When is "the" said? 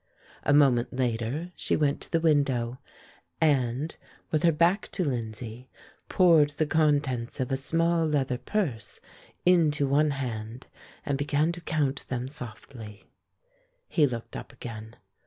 2.11-2.19, 6.49-6.65